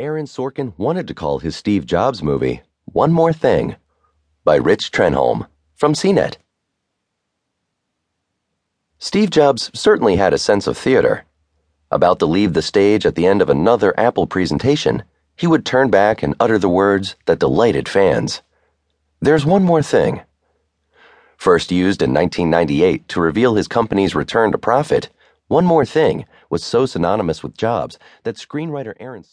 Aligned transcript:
Aaron 0.00 0.26
Sorkin 0.26 0.74
wanted 0.76 1.08
to 1.08 1.14
call 1.14 1.40
his 1.40 1.56
Steve 1.56 1.84
Jobs 1.84 2.22
movie 2.22 2.62
One 2.84 3.10
More 3.10 3.32
Thing 3.32 3.74
by 4.44 4.54
Rich 4.54 4.92
Trenholm 4.92 5.48
from 5.74 5.92
CNET. 5.92 6.36
Steve 9.00 9.30
Jobs 9.30 9.72
certainly 9.74 10.14
had 10.14 10.32
a 10.32 10.38
sense 10.38 10.68
of 10.68 10.78
theater. 10.78 11.24
About 11.90 12.20
to 12.20 12.26
leave 12.26 12.52
the 12.52 12.62
stage 12.62 13.04
at 13.06 13.16
the 13.16 13.26
end 13.26 13.42
of 13.42 13.50
another 13.50 13.92
Apple 13.98 14.28
presentation, 14.28 15.02
he 15.34 15.48
would 15.48 15.66
turn 15.66 15.90
back 15.90 16.22
and 16.22 16.36
utter 16.38 16.58
the 16.58 16.68
words 16.68 17.16
that 17.26 17.40
delighted 17.40 17.88
fans. 17.88 18.42
There's 19.20 19.44
one 19.44 19.64
more 19.64 19.82
thing. 19.82 20.20
First 21.36 21.72
used 21.72 22.02
in 22.02 22.14
1998 22.14 23.08
to 23.08 23.20
reveal 23.20 23.56
his 23.56 23.66
company's 23.66 24.14
return 24.14 24.52
to 24.52 24.58
profit, 24.58 25.08
One 25.48 25.64
More 25.64 25.84
Thing 25.84 26.24
was 26.48 26.62
so 26.62 26.86
synonymous 26.86 27.42
with 27.42 27.56
Jobs 27.56 27.98
that 28.22 28.36
screenwriter 28.36 28.94
Aaron 29.00 29.24